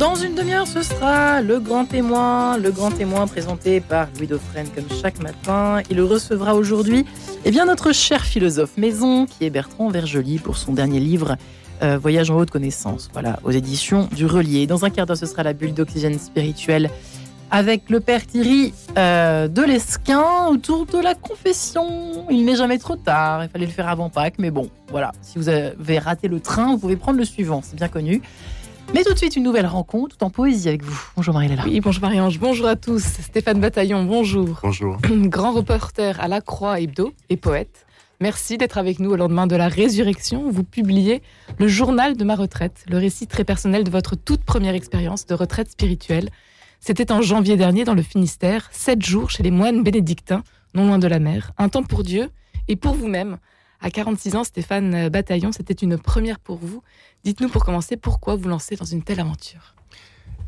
[0.00, 4.66] Dans une demi-heure, ce sera le grand témoin, le grand témoin présenté par Louis Dauphren
[4.74, 5.80] comme chaque matin.
[5.90, 7.06] Il recevra aujourd'hui
[7.44, 11.36] eh bien, notre cher philosophe maison qui est Bertrand Vergely pour son dernier livre
[11.84, 14.66] euh, Voyage en haute connaissance, voilà, aux éditions du Relier.
[14.66, 16.90] Dans un quart d'heure, ce sera la bulle d'oxygène spirituel
[17.52, 22.26] avec le père Thierry euh, de l'Esquin autour de la confession.
[22.30, 25.12] Il n'est jamais trop tard, il fallait le faire avant Pâques, mais bon, voilà.
[25.20, 28.22] Si vous avez raté le train, vous pouvez prendre le suivant, c'est bien connu.
[28.94, 30.98] Mais tout de suite, une nouvelle rencontre, tout en poésie avec vous.
[31.14, 31.64] Bonjour Marie-Léla.
[31.66, 33.02] Oui, bonjour Marie-Ange, bonjour à tous.
[33.02, 34.58] Stéphane Bataillon, bonjour.
[34.62, 34.96] Bonjour.
[35.10, 37.84] Grand reporter à la Croix Hebdo et poète.
[38.20, 40.50] Merci d'être avec nous au lendemain de la résurrection.
[40.50, 41.22] Vous publiez
[41.58, 45.34] le journal de ma retraite, le récit très personnel de votre toute première expérience de
[45.34, 46.30] retraite spirituelle
[46.84, 50.42] c'était en janvier dernier dans le Finistère, sept jours chez les moines bénédictins,
[50.74, 51.52] non loin de la mer.
[51.56, 52.28] Un temps pour Dieu
[52.66, 53.38] et pour vous-même.
[53.80, 56.82] À 46 ans, Stéphane Bataillon, c'était une première pour vous.
[57.22, 59.76] Dites-nous pour commencer pourquoi vous lancez dans une telle aventure?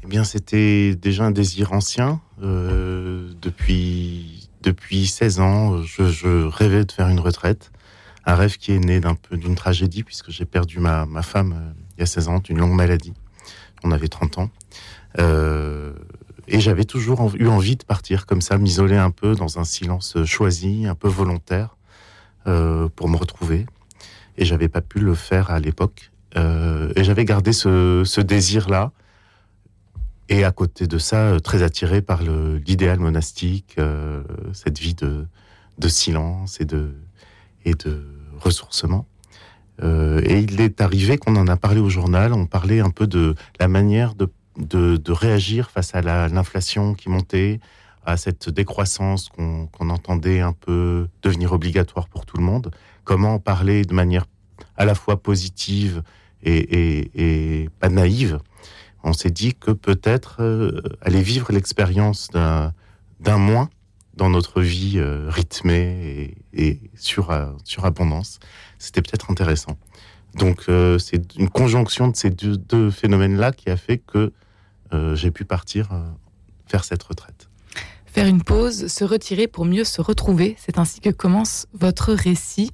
[0.03, 2.21] Eh bien, c'était déjà un désir ancien.
[2.43, 7.71] Euh, depuis, depuis 16 ans, je, rêvais de faire une retraite.
[8.27, 11.53] Un rêve qui est né d'un peu d'une tragédie, puisque j'ai perdu ma, ma femme
[11.53, 13.13] euh, il y a 16 ans, d'une longue maladie.
[13.85, 14.51] On avait 30 ans.
[15.19, 15.93] Euh,
[16.49, 20.17] et j'avais toujours eu envie de partir comme ça, m'isoler un peu dans un silence
[20.25, 21.77] choisi, un peu volontaire,
[22.47, 23.65] euh, pour me retrouver.
[24.37, 26.11] Et j'avais pas pu le faire à l'époque.
[26.37, 28.93] Euh, et j'avais gardé ce, désir-là.
[30.29, 33.77] Et à côté de ça, euh, très attiré par l'idéal monastique,
[34.53, 35.27] cette vie de,
[35.89, 36.95] silence et de
[38.39, 39.07] ressourcement.
[39.83, 43.35] et il est arrivé qu'on en a parlé au journal, on parlait un peu de
[43.59, 47.61] la manière de de, réagir face à l'inflation qui montait,
[48.07, 52.71] à cette décroissance qu'on entendait un peu devenir obligatoire pour tout le monde.
[53.05, 54.27] Comment parler de manière
[54.77, 56.03] à la fois positive
[56.43, 58.39] et, pas naïve?
[59.03, 63.69] On s'est dit que peut-être euh, aller vivre l'expérience d'un moins
[64.17, 68.39] dans notre vie euh, rythmée et, sur, euh, surabondance,
[68.79, 69.77] c'était peut-être intéressant.
[70.35, 70.65] Donc
[70.99, 74.33] c'est une conjonction de ces deux phénomènes-là qui a fait que euh,
[75.15, 76.03] j'ai pu partir euh,
[76.67, 77.49] faire cette retraite.
[78.07, 82.71] Faire une pause, se retirer pour mieux se retrouver, c'est ainsi que commence votre récit.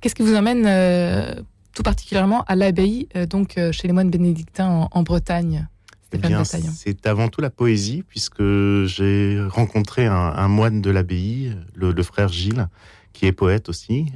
[0.00, 1.34] Qu'est-ce qui vous emmène euh,
[1.74, 5.68] tout particulièrement à l'abbaye, donc chez les moines bénédictins en, Bretagne
[6.14, 8.42] eh c'est avant tout la poésie, puisque
[8.84, 12.68] j'ai rencontré un, moine de l'abbaye, le, frère Gilles,
[13.14, 14.12] qui est poète aussi,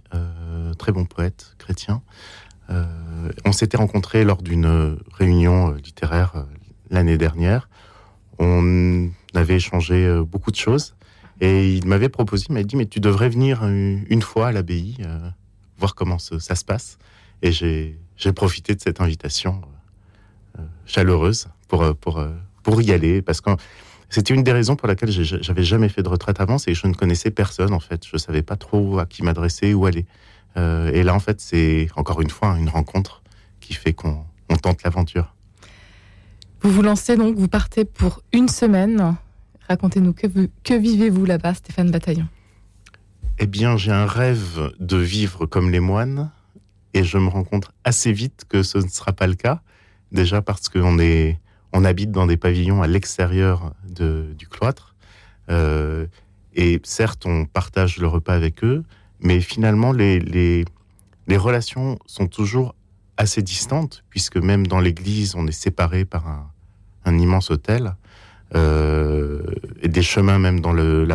[0.77, 2.03] très bon poète chrétien.
[2.69, 6.45] on s'était rencontrés lors d'une réunion littéraire
[7.07, 7.69] l'année dernière.
[8.39, 10.95] On avait échangé euh, beaucoup de choses.
[11.41, 14.97] Et il m'avait proposé, il m'a dit, mais tu devrais venir une fois à l'abbaye,
[15.05, 15.29] euh,
[15.79, 16.99] voir comment ça se passe.
[17.43, 19.61] Et j'ai profité de cette invitation
[20.59, 22.27] euh, chaleureuse pour, pour,
[22.63, 23.51] pour y aller, parce que
[24.09, 26.87] c'était une des raisons pour laquelle j'avais jamais fait de retraite avant, c'est que je
[26.87, 28.07] ne connaissais personne, en fait.
[28.11, 30.07] Je savais pas trop à qui m'adresser, où aller.
[30.57, 33.23] et là, en fait, c'est encore une fois une rencontre
[33.61, 34.25] qui fait qu'on
[34.63, 35.36] tente l'aventure.
[36.67, 39.15] Vous vous lancez donc, vous partez pour une semaine.
[39.69, 42.27] Racontez-nous, que, vivez-vous là-bas, Stéphane Bataillon?
[43.39, 46.33] Eh bien, j'ai un rêve de vivre comme les moines,
[46.93, 49.63] et je me rends compte assez vite que ce ne sera pas le cas.
[50.11, 51.39] Déjà parce qu'on est,
[51.73, 54.97] on habite dans des pavillons à l'extérieur du cloître,
[55.51, 56.09] euh,
[56.57, 58.83] et certes, on partage le repas avec eux,
[59.21, 62.75] mais finalement, les, les relations sont toujours
[63.17, 66.51] assez distantes, puisque même dans l'église, on est séparé par un,
[67.07, 67.95] un immense hôtel.
[68.55, 69.43] Euh,
[69.83, 71.07] et des chemins même dans le,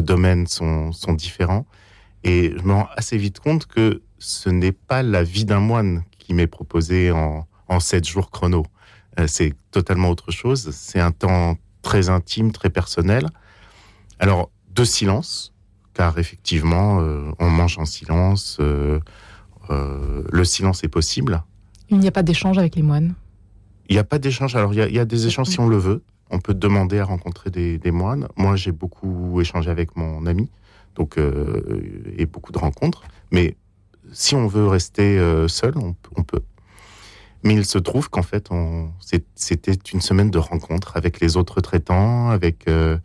[0.00, 1.66] domaine sont, différents.
[2.24, 6.04] Et je me rends assez vite compte que ce n'est pas la vie d'un moine
[6.18, 8.64] qui m'est proposée en, en sept jours chrono.
[9.18, 10.70] Euh, c'est totalement autre chose.
[10.72, 13.26] C'est un temps très intime, très personnel.
[14.18, 15.52] Alors, de silence,
[15.94, 18.58] car effectivement, euh, on mange en silence.
[18.60, 21.42] le silence est possible.
[21.90, 23.14] Il n'y a pas d'échange avec les moines?
[23.88, 24.54] Il n'y a pas d'échange.
[24.54, 26.02] Alors, il y, a, des échanges si on le veut.
[26.30, 28.28] On peut demander à rencontrer des, moines.
[28.36, 30.50] Moi, j'ai beaucoup échangé avec mon ami,
[30.94, 31.82] donc euh,
[32.18, 33.02] et beaucoup de rencontres.
[33.30, 33.56] Mais
[34.12, 36.42] si on veut rester euh, seul, on, peut.
[37.44, 38.50] Mais il se trouve qu'en fait,
[39.34, 42.98] c'était une semaine de rencontres avec les autres traitants, avec euh,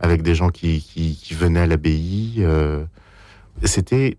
[0.00, 2.46] avec des gens qui, qui venaient à l'abbaye.
[3.64, 4.18] c'était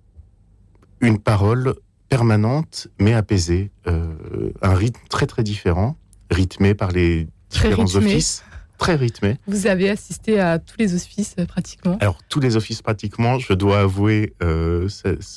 [1.00, 1.76] une parole
[2.10, 5.96] permanente mais apaisée, un rythme très très différent
[6.32, 8.44] rythmé par les différents offices.
[8.78, 9.38] très rythmé.
[9.48, 13.52] Vous avez assisté à tous les offices euh, pratiquement Alors, tous les offices pratiquement, je
[13.54, 14.88] dois avouer, euh,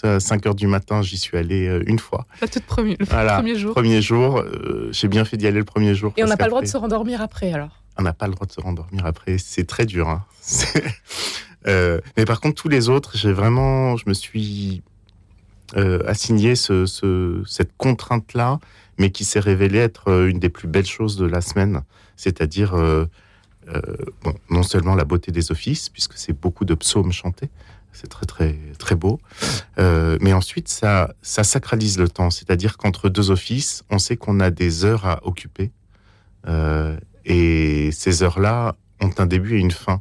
[0.05, 2.27] à 5 heures du matin, j'y suis allé euh, une fois.
[2.41, 3.75] La toute première, le Voilà, premier jour.
[3.75, 6.13] Premier jour, euh, j'ai bien fait d'y aller le premier jour.
[6.17, 8.33] Et on n'a pas le droit de se rendormir après alors on n'a pas le
[8.33, 9.37] droit de se rendormir après.
[9.39, 10.09] C'est très dur.
[10.09, 10.25] hein.
[11.69, 14.92] Euh, mais par contre, tous les autres, j'ai vraiment, je me suis euh,
[16.07, 18.59] assigné ce, ce- cette contrainte-là,
[18.99, 21.83] mais qui s'est révélée être euh, une des plus belles choses de la semaine.
[22.17, 23.07] C'est-à-dire, euh,
[23.69, 23.81] euh,
[24.51, 27.49] non seulement la beauté des offices, puisque c'est beaucoup de psaumes chantés,
[27.93, 29.21] c'est très très très beau,
[29.79, 32.31] euh, mais ensuite ça ça sacralise le temps.
[32.31, 35.71] C'est-à-dire qu'entre deux offices, on sait qu'on a des heures à occuper.
[36.49, 40.01] Euh, et ces heures-là ont un début et une fin.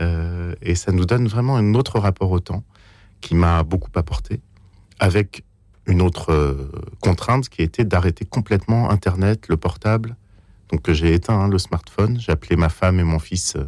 [0.00, 2.64] Euh, et ça nous donne vraiment un autre rapport au temps
[3.20, 4.40] qui m'a beaucoup apporté,
[4.98, 5.44] avec
[5.86, 6.70] une autre euh,
[7.00, 10.16] contrainte qui était d'arrêter complètement Internet, le portable.
[10.70, 12.18] Donc que j'ai éteint hein, le smartphone.
[12.18, 13.64] J'ai appelé ma femme et mon fils euh,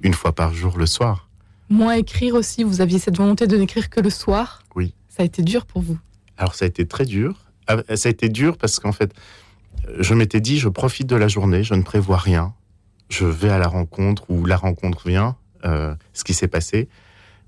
[0.00, 1.28] une fois par jour le soir.
[1.68, 4.94] Moins écrire aussi, vous aviez cette volonté de n'écrire que le soir Oui.
[5.08, 5.98] Ça a été dur pour vous?
[6.38, 7.44] Alors ça a été très dur.
[7.66, 9.12] Ah, Ça a été dur parce qu'en fait,
[9.98, 12.54] je m'étais dit, je profite de la journée, je ne prévois rien.
[13.08, 16.88] Je vais à la rencontre ou la rencontre vient, euh, ce qui s'est passé.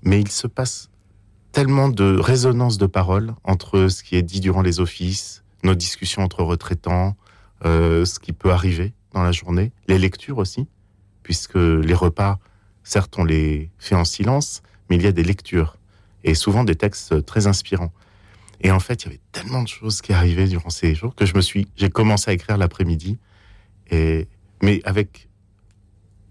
[0.03, 0.89] Mais il se passe
[1.53, 6.23] tellement de résonance de paroles entre ce qui est dit durant les offices, nos discussions
[6.23, 7.15] entre retraitants,
[7.63, 10.67] euh, ce qui peut arriver dans la journée, les lectures aussi,
[11.21, 12.39] puisque les repas,
[12.83, 15.77] certes, on les fait en silence, mais il y a des lectures
[16.23, 17.93] et souvent des textes très inspirants.
[18.61, 21.25] Et en fait, il y avait tellement de choses qui arrivaient durant ces jours que
[21.25, 23.19] je me suis, j'ai commencé à écrire l'après-midi,
[23.91, 24.27] et
[24.63, 25.29] mais avec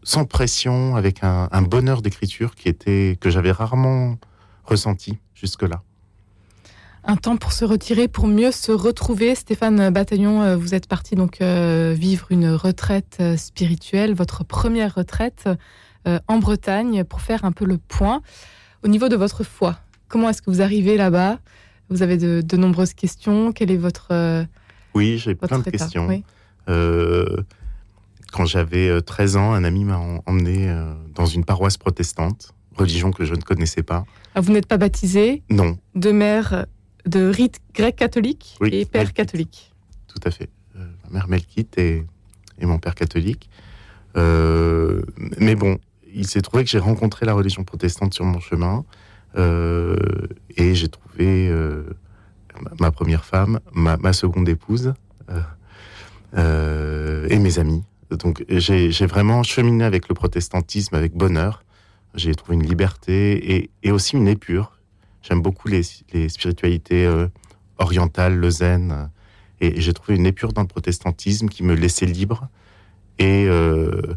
[0.02, 4.18] sans pression, avec un, un bonheur d'écriture qui était que j'avais rarement
[4.64, 5.82] ressenti jusque-là.
[7.04, 9.34] Un temps pour se retirer, pour mieux se retrouver.
[9.34, 14.94] Stéphane Bataillon, euh, vous êtes parti donc euh, vivre une retraite euh, spirituelle, votre première
[14.94, 15.48] retraite
[16.26, 18.22] en Bretagne, pour faire un peu le point.
[18.82, 19.78] Au niveau de votre foi,
[20.08, 21.38] comment est-ce que vous arrivez là-bas?
[21.90, 23.52] Vous avez de, de nombreuses questions.
[23.52, 24.08] Quel est votre,
[24.96, 25.70] Oui, j'ai plein de état?
[25.70, 26.08] questions.
[26.08, 26.24] Oui.
[26.68, 27.36] Euh,
[28.32, 30.74] quand j'avais euh, 13 ans, un ami m'a en- emmené
[31.14, 34.04] dans une paroisse protestante, religion que je ne connaissais pas.
[34.34, 36.66] Ah, Vous n'êtes pas baptisé Non, de mère
[37.06, 39.16] de rite grec catholique Oui, et père Melkite.
[39.16, 39.72] catholique.
[40.08, 40.48] tout à fait.
[40.76, 42.04] Euh, ma mère Melkite et,
[42.58, 43.50] et mon père catholique.
[44.16, 45.02] Euh,
[45.38, 45.78] mais bon,
[46.14, 48.84] il s'est trouvé que j'ai rencontré la religion protestante sur mon chemin
[49.36, 49.96] euh,
[50.56, 51.84] et j'ai trouvé euh,
[52.78, 54.92] ma, première femme, ma, ma seconde épouse
[55.30, 55.40] euh,
[56.36, 57.82] euh, et mes amis.
[58.10, 61.64] Donc j'ai vraiment cheminé avec le protestantisme avec bonheur.
[62.14, 64.78] J'ai trouvé une liberté et, et aussi une épure.
[65.22, 65.82] J'aime beaucoup les,
[66.12, 67.28] les spiritualités euh,
[67.78, 68.92] orientales, le zen.
[68.92, 69.04] euh,
[69.60, 72.48] et, et j'ai trouvé une épure dans le protestantisme qui me laissait libre
[73.18, 74.14] et, euh,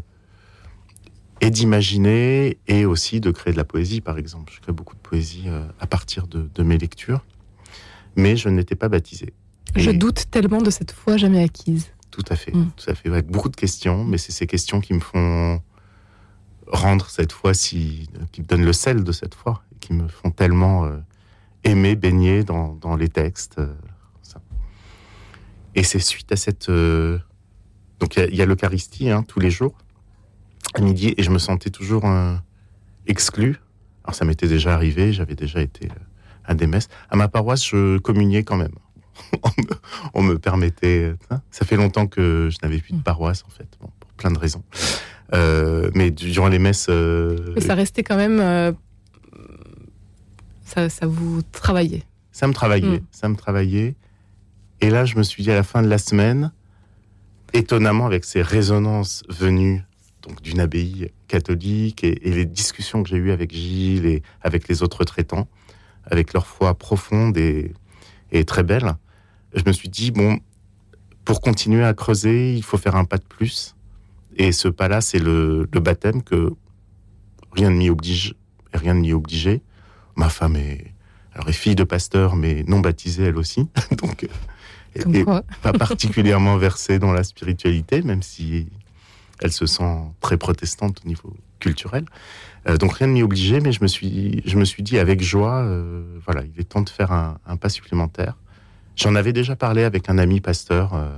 [1.40, 4.52] et d'imaginer et aussi de créer de la poésie, par exemple.
[4.54, 7.24] Je crée beaucoup de poésie euh, à partir de, de mes lectures,
[8.16, 9.32] mais je n'étais pas baptisé.
[9.74, 11.88] Je doute tellement de cette foi jamais acquise.
[12.10, 12.70] Tout à fait, Mm.
[12.76, 13.08] tout à fait.
[13.10, 15.60] Avec beaucoup de questions, mais c'est ces questions qui me font
[16.68, 18.08] rendre cette foi qui
[18.38, 20.98] me donnent le sel de cette foi, qui me font tellement euh,
[21.64, 23.58] aimer, baigner dans, dans les textes.
[23.58, 23.72] euh.
[25.74, 26.68] Et c'est suite à cette.
[26.70, 27.18] euh,
[28.00, 29.76] donc il y a- l'Eucharistie hein, tous les jours,
[30.74, 32.04] à midi, et je me sentais toujours
[33.06, 33.56] exclu.
[34.04, 35.88] Alors ça m'était déjà arrivé, j'avais déjà été
[36.44, 36.88] à des messes.
[37.10, 38.74] À ma paroisse, je communiais quand même.
[40.14, 41.14] on, me, permettait.
[41.50, 44.62] Ça fait longtemps que je n'avais plus de paroisse, en fait, pour plein de raisons.
[45.34, 46.86] Euh, mais durant les messes.
[46.88, 48.38] euh, Mais ça restait quand même.
[48.40, 48.72] euh,
[50.64, 52.02] ça, ça vous travaillait.
[52.32, 53.06] Ça me travaillait, Mm.
[53.10, 53.94] ça me travaillait.
[54.80, 56.52] Et là, je me suis dit à la fin de la semaine,
[57.52, 59.82] étonnamment avec ces résonances venues
[60.22, 64.66] donc d'une abbaye catholique et, et les discussions que j'ai eues avec Gilles et avec
[64.68, 65.46] les autres traitants,
[66.04, 67.72] avec leur foi profonde et,
[68.32, 68.94] et très belle,
[69.54, 70.40] je me suis dit bon,
[71.24, 73.75] pour continuer à creuser, il faut faire un pas de plus.
[74.36, 76.52] Et ce pas-là, c'est le, le baptême que
[77.52, 78.34] rien ne m'y oblige,
[78.72, 79.62] rien ne m'y obligeait.
[80.14, 80.92] Ma femme est
[81.34, 83.68] alors, est fille de pasteur, mais non baptisée elle aussi.
[83.98, 84.28] Donc, euh,
[84.94, 85.42] elle Comme est quoi.
[85.62, 88.68] pas particulièrement versée dans la spiritualité, même si
[89.40, 92.06] elle se sent très protestante au niveau culturel.
[92.68, 95.22] Euh, donc, rien ne m'y obligeait, mais je me suis, je me suis dit avec
[95.22, 98.38] joie, euh, voilà, il est temps de faire un, un pas supplémentaire.
[98.96, 101.08] J'en avais déjà parlé avec un ami pasteur, euh,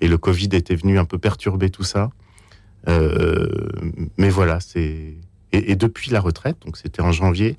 [0.00, 2.10] et le Covid était venu un peu perturber tout ça.
[2.88, 3.68] Euh,
[4.16, 5.16] mais voilà, c'est.
[5.52, 7.58] Et, et depuis la retraite, donc c'était en janvier,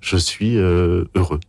[0.00, 1.40] je suis euh, heureux.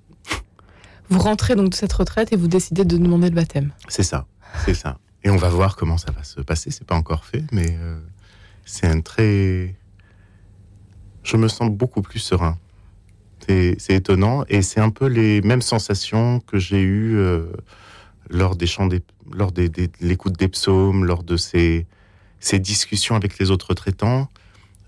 [1.10, 3.72] Vous rentrez donc de cette retraite et vous décidez de demander le baptême.
[3.88, 4.26] C'est ça,
[4.66, 4.98] c'est ça.
[5.24, 6.72] Et on va voir comment ça va se passer.
[6.72, 8.00] C'est pas encore fait, mais euh,
[8.66, 9.76] c'est un très.
[11.24, 12.58] Je me sens beaucoup plus serein.
[13.48, 17.46] C'est étonnant et c'est un peu les mêmes sensations que j'ai eues euh,
[18.30, 19.02] lors des chants des,
[19.32, 21.86] lors des, l'écoute des psaumes, lors de ces,
[22.40, 24.30] ces discussions avec les autres traitants,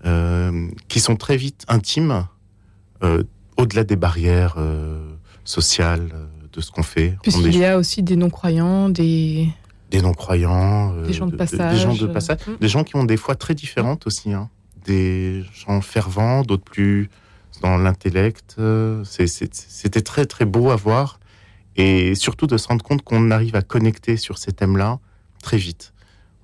[0.04, 2.26] euh, qui sont très vite intimes,
[3.02, 3.22] euh,
[3.56, 4.56] au-delà des barrières
[5.44, 6.10] sociales
[6.52, 7.16] de ce qu'on fait.
[7.22, 9.48] Puisqu'il y a aussi des non-croyants, des
[9.90, 12.56] des non-croyants, des gens de passage, des gens de passage, mm.
[12.60, 14.48] des gens qui ont des foi très différentes aussi, hein.
[14.84, 17.10] des gens fervents, d'autres plus
[17.60, 18.56] dans l'intellect.
[19.04, 21.20] C'était très très beau à voir
[21.76, 24.98] et surtout de se rendre compte qu'on arrive à connecter sur ces thèmes-là
[25.42, 25.92] très vite.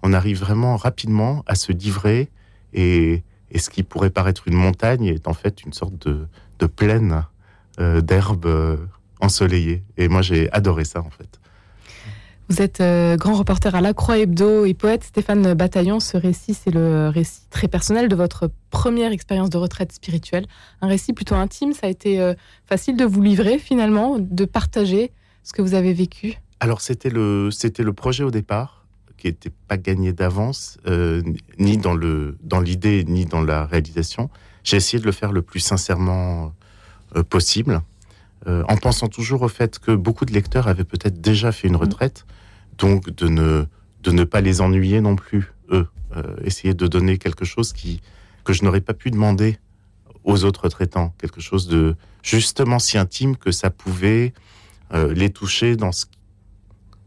[0.02, 2.30] On arrive vraiment rapidement à se livrer
[2.72, 6.26] et, et, ce qui pourrait paraître une montagne est en fait une sorte de,
[6.58, 7.24] de plaine
[7.80, 8.76] euh, d'herbe euh,
[9.20, 9.82] ensoleillée.
[9.96, 11.40] Et moi j'ai adoré ça en fait.
[12.48, 15.98] Vous êtes euh, grand reporter à La Croix Hebdo et poète Stéphane Bataillon.
[15.98, 20.46] Ce récit, c'est le récit très personnel de votre première expérience de retraite spirituelle.
[20.80, 21.72] Un récit plutôt intime.
[21.72, 22.34] Ça a été euh,
[22.64, 25.10] facile de vous livrer finalement, de partager
[25.42, 26.34] ce que vous avez vécu?
[26.60, 28.75] Alors c'était le c'était le projet au départ
[29.16, 31.22] qui n'était pas gagné d'avance, euh,
[31.58, 34.30] ni dans le dans l'idée ni dans la réalisation.
[34.64, 36.52] J'ai essayé de le faire le plus sincèrement
[37.30, 37.82] possible.
[38.48, 41.74] Euh, en pensant toujours au fait que beaucoup de lecteurs avaient peut-être déjà fait une
[41.74, 41.78] mm.
[41.78, 42.26] retraite,
[42.78, 43.64] donc de ne,
[44.02, 45.88] de ne pas les ennuyer non plus, eux.
[46.16, 48.00] Euh, essayer de donner quelque chose qui,
[48.44, 49.58] que je n'aurais pas pu demander
[50.22, 54.32] aux autres traitants, quelque chose de justement si intime que ça pouvait
[54.94, 56.06] euh, les toucher dans ce,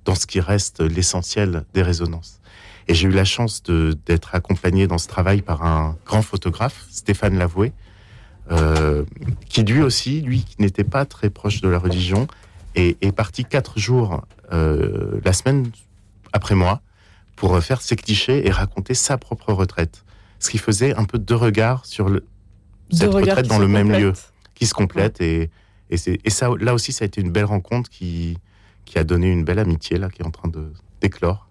[0.10, 2.40] dans ce qui reste l'essentiel des résonances.
[2.88, 7.38] Et j'ai eu la chance d'être accompagné dans ce travail par un grand photographe, Stéphane
[7.38, 7.74] Lavoué,
[8.50, 9.06] euh,
[9.50, 12.26] qui lui aussi, lui qui n'était pas très proche de la religion,
[12.74, 15.70] est, est parti quatre jours euh, la semaine
[16.34, 16.82] après moi
[17.36, 20.04] pour faire ses clichés et raconter sa propre retraite.
[20.40, 22.26] Ce qui faisait un peu deux regards sur le,
[22.92, 24.14] cette retraite dans le même lieu,
[24.56, 25.22] qui se complète.
[25.22, 25.52] Et,
[25.92, 28.40] et, et, ça, là aussi, ça a été une belle rencontre qui,
[28.90, 31.48] qui a donné une belle amitié là, qui est en train de d'éclore.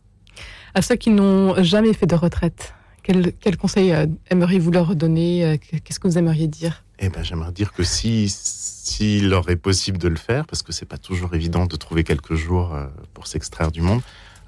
[0.75, 5.59] À ceux qui n'ont jamais fait de retraite, quel, quel conseil euh, aimeriez-vous leur donner
[5.85, 6.85] Qu'est-ce que vous aimeriez dire?
[6.99, 8.29] Eh ben, j'aimerais dire que si
[8.89, 12.05] s'il leur est possible de le faire, parce que c'est pas toujours évident de trouver
[12.05, 14.01] quelques jours euh, pour s'extraire du monde,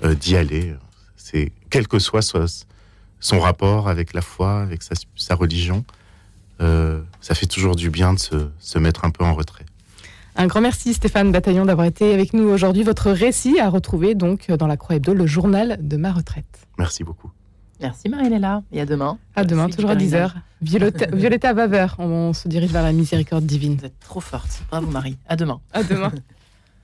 [0.03, 0.75] euh, d'y aller.
[1.17, 2.23] C'est quel que soit,
[3.21, 5.85] son rapport avec la foi, avec sa, religion,
[6.61, 9.67] euh, ça fait toujours du bien de se, se, mettre un peu en retrait.
[10.41, 12.83] Un grand merci Stéphane Bataillon d'avoir été avec nous aujourd'hui.
[12.83, 16.67] Votre récit à retrouver donc dans la Croix Hebdo, le journal de ma retraite.
[16.79, 17.31] Merci beaucoup.
[17.79, 18.63] Merci Marie-Léla.
[18.73, 19.19] Et à demain.
[19.37, 20.31] À demain, toujours à 10h.
[20.63, 23.77] Violetta, Violetta Vaver, on se dirige vers la miséricorde divine.
[23.77, 24.63] Vous êtes trop forte.
[24.71, 25.19] Bravo Marie.
[25.29, 25.61] À demain.
[25.75, 26.11] À demain.